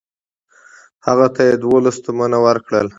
[1.07, 2.87] هغه ته یې دوولس تومنه ورکړل.